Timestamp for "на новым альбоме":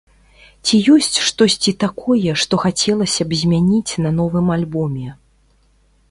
4.07-5.07